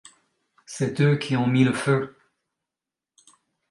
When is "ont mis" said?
1.37-1.63